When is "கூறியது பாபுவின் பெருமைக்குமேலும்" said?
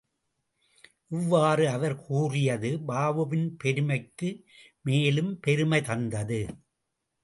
1.97-5.33